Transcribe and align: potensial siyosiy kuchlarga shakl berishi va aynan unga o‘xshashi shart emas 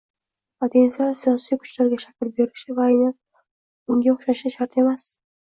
potensial 0.63 1.11
siyosiy 1.19 1.59
kuchlarga 1.65 1.99
shakl 2.05 2.31
berishi 2.39 2.79
va 2.79 2.87
aynan 2.95 3.15
unga 3.97 4.15
o‘xshashi 4.17 4.57
shart 4.57 4.83
emas 4.85 5.07